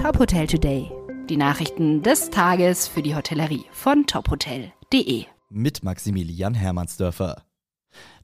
Top 0.00 0.18
Hotel 0.18 0.46
Today. 0.46 0.90
Die 1.28 1.36
Nachrichten 1.36 2.02
des 2.02 2.30
Tages 2.30 2.88
für 2.88 3.02
die 3.02 3.14
Hotellerie 3.14 3.66
von 3.70 4.06
tophotel.de. 4.06 5.26
Mit 5.50 5.84
Maximilian 5.84 6.54
Hermannsdörfer. 6.54 7.42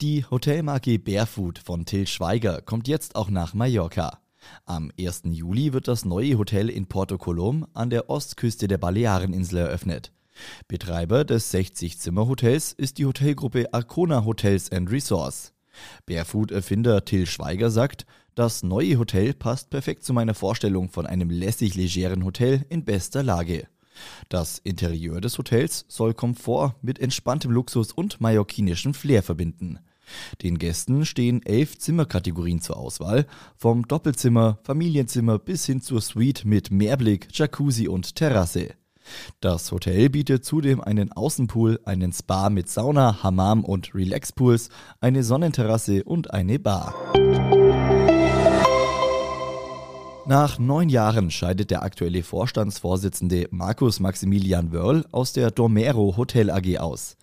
Die 0.00 0.24
Hotelmarke 0.28 0.98
Barefoot 0.98 1.60
von 1.60 1.86
Till 1.86 2.08
Schweiger 2.08 2.60
kommt 2.60 2.88
jetzt 2.88 3.14
auch 3.14 3.30
nach 3.30 3.54
Mallorca. 3.54 4.18
Am 4.64 4.90
1. 4.98 5.22
Juli 5.26 5.72
wird 5.72 5.86
das 5.86 6.04
neue 6.04 6.38
Hotel 6.38 6.70
in 6.70 6.86
Porto 6.86 7.18
Colom 7.18 7.64
an 7.72 7.88
der 7.88 8.10
Ostküste 8.10 8.66
der 8.66 8.78
Baleareninsel 8.78 9.58
eröffnet. 9.58 10.12
Betreiber 10.66 11.24
des 11.24 11.54
60-Zimmer-Hotels 11.54 12.72
ist 12.72 12.98
die 12.98 13.06
Hotelgruppe 13.06 13.72
Arcona 13.72 14.24
Hotels 14.24 14.72
and 14.72 14.90
Resorts. 14.90 15.52
Barefoot-Erfinder 16.06 17.04
Till 17.04 17.26
Schweiger 17.26 17.70
sagt, 17.70 18.06
das 18.34 18.62
neue 18.62 18.98
Hotel 18.98 19.34
passt 19.34 19.70
perfekt 19.70 20.04
zu 20.04 20.12
meiner 20.12 20.34
Vorstellung 20.34 20.88
von 20.88 21.06
einem 21.06 21.30
lässig 21.30 21.74
legeren 21.74 22.24
Hotel 22.24 22.64
in 22.68 22.84
bester 22.84 23.22
Lage. 23.22 23.66
Das 24.28 24.58
Interieur 24.58 25.20
des 25.20 25.36
Hotels 25.36 25.84
soll 25.88 26.14
Komfort 26.14 26.76
mit 26.80 26.98
entspanntem 26.98 27.50
Luxus 27.50 27.92
und 27.92 28.20
mallorquinischem 28.20 28.94
Flair 28.94 29.22
verbinden. 29.22 29.78
Den 30.42 30.58
Gästen 30.58 31.04
stehen 31.04 31.44
elf 31.44 31.78
Zimmerkategorien 31.78 32.60
zur 32.60 32.78
Auswahl, 32.78 33.26
vom 33.56 33.86
Doppelzimmer, 33.86 34.58
Familienzimmer 34.64 35.38
bis 35.38 35.66
hin 35.66 35.80
zur 35.80 36.00
Suite 36.00 36.44
mit 36.44 36.70
Mehrblick, 36.70 37.28
Jacuzzi 37.32 37.88
und 37.88 38.14
Terrasse. 38.16 38.74
Das 39.40 39.70
Hotel 39.72 40.10
bietet 40.10 40.44
zudem 40.44 40.80
einen 40.80 41.12
Außenpool, 41.12 41.80
einen 41.84 42.12
Spa 42.12 42.50
mit 42.50 42.68
Sauna, 42.68 43.22
Hammam 43.22 43.64
und 43.64 43.94
Relaxpools, 43.94 44.68
eine 45.00 45.22
Sonnenterrasse 45.22 46.04
und 46.04 46.32
eine 46.32 46.58
Bar. 46.58 46.94
Nach 50.26 50.60
neun 50.60 50.88
Jahren 50.88 51.30
scheidet 51.30 51.72
der 51.72 51.82
aktuelle 51.82 52.22
Vorstandsvorsitzende 52.22 53.48
Markus 53.50 53.98
Maximilian 53.98 54.70
Wörl 54.70 55.04
aus 55.10 55.32
der 55.32 55.50
Domero 55.50 56.16
Hotel 56.16 56.50
AG 56.50 56.78
aus. 56.78 57.16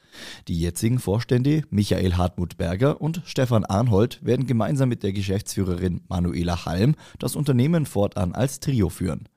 Die 0.48 0.59
jetzigen 0.59 1.00
Vorstände 1.00 1.64
Michael 1.70 2.16
Hartmut 2.17 2.58
Berger 2.58 3.00
und 3.00 3.22
Stefan 3.26 3.66
Arnhold 3.66 4.20
werden 4.26 4.45
gemeinsam 4.45 4.89
mit 4.89 5.04
der 5.04 5.14
Geschäftsführerin 5.14 6.02
Manuela 6.09 6.66
Halm 6.66 6.95
das 7.20 7.36
Unternehmen 7.36 7.86
fortan 7.86 8.33
als 8.33 8.59
Trio 8.59 8.89
führen. 8.89 9.30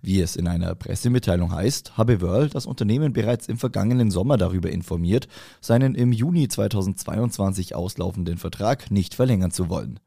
Wie 0.00 0.20
es 0.20 0.36
in 0.36 0.46
einer 0.46 0.74
Pressemitteilung 0.74 1.52
heißt, 1.52 1.96
habe 1.96 2.20
Wörl 2.20 2.48
das 2.48 2.66
Unternehmen 2.66 3.12
bereits 3.12 3.48
im 3.48 3.58
vergangenen 3.58 4.10
Sommer 4.10 4.36
darüber 4.36 4.70
informiert, 4.70 5.28
seinen 5.60 5.94
im 5.94 6.12
Juni 6.12 6.48
2022 6.48 7.74
auslaufenden 7.74 8.38
Vertrag 8.38 8.90
nicht 8.90 9.14
verlängern 9.14 9.50
zu 9.50 9.68
wollen. 9.68 10.00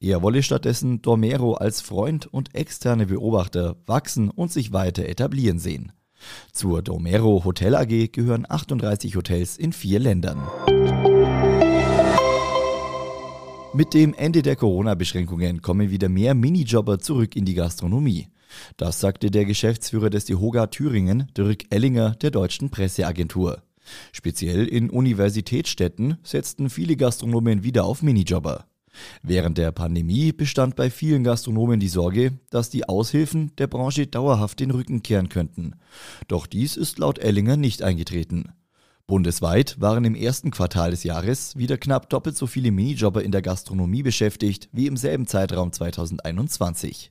Er 0.00 0.22
wolle 0.22 0.42
stattdessen 0.42 1.02
Dormero 1.02 1.54
als 1.54 1.80
Freund 1.80 2.26
und 2.26 2.54
externe 2.54 3.06
Beobachter 3.06 3.76
wachsen 3.86 4.30
und 4.30 4.52
sich 4.52 4.72
weiter 4.72 5.06
etablieren 5.06 5.58
sehen. 5.58 5.92
Zur 6.52 6.82
Domero 6.82 7.44
Hotel 7.44 7.74
AG 7.74 8.12
gehören 8.12 8.46
38 8.48 9.16
Hotels 9.16 9.56
in 9.56 9.72
vier 9.72 10.00
Ländern. 10.00 10.42
Mit 13.74 13.94
dem 13.94 14.14
Ende 14.14 14.42
der 14.42 14.56
Corona-Beschränkungen 14.56 15.62
kommen 15.62 15.90
wieder 15.90 16.08
mehr 16.08 16.34
Minijobber 16.34 16.98
zurück 16.98 17.36
in 17.36 17.44
die 17.44 17.54
Gastronomie. 17.54 18.28
Das 18.76 19.00
sagte 19.00 19.30
der 19.30 19.44
Geschäftsführer 19.44 20.10
des 20.10 20.24
DeHoga 20.24 20.66
Thüringen, 20.68 21.28
Dirk 21.36 21.64
Ellinger, 21.70 22.16
der 22.16 22.30
deutschen 22.30 22.70
Presseagentur. 22.70 23.62
Speziell 24.12 24.66
in 24.66 24.90
Universitätsstädten 24.90 26.18
setzten 26.22 26.70
viele 26.70 26.96
Gastronomen 26.96 27.62
wieder 27.62 27.84
auf 27.84 28.02
Minijobber. 28.02 28.66
Während 29.22 29.58
der 29.58 29.70
Pandemie 29.72 30.32
bestand 30.32 30.76
bei 30.76 30.90
vielen 30.90 31.24
Gastronomen 31.24 31.80
die 31.80 31.88
Sorge, 31.88 32.38
dass 32.50 32.70
die 32.70 32.88
Aushilfen 32.88 33.52
der 33.56 33.66
Branche 33.66 34.06
dauerhaft 34.06 34.60
den 34.60 34.70
Rücken 34.70 35.02
kehren 35.02 35.28
könnten. 35.28 35.74
Doch 36.26 36.46
dies 36.46 36.76
ist 36.76 36.98
laut 36.98 37.18
Ellinger 37.18 37.56
nicht 37.56 37.82
eingetreten. 37.82 38.52
Bundesweit 39.06 39.80
waren 39.80 40.04
im 40.04 40.14
ersten 40.14 40.50
Quartal 40.50 40.90
des 40.90 41.02
Jahres 41.02 41.56
wieder 41.56 41.78
knapp 41.78 42.10
doppelt 42.10 42.36
so 42.36 42.46
viele 42.46 42.70
Minijobber 42.70 43.22
in 43.22 43.32
der 43.32 43.40
Gastronomie 43.40 44.02
beschäftigt 44.02 44.68
wie 44.72 44.86
im 44.86 44.98
selben 44.98 45.26
Zeitraum 45.26 45.72
2021. 45.72 47.10